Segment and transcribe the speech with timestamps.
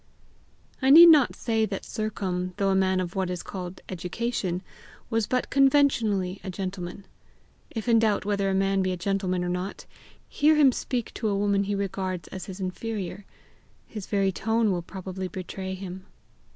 [0.81, 4.63] I need not say that Sercomhe, though a man of what is called education,
[5.11, 7.05] was but conventionally a gentleman.
[7.69, 9.85] If in doubt whether a man be a gentleman or not,
[10.27, 13.25] hear him speak to a woman he regards as his inferior:
[13.85, 16.07] his very tone will probably betray him.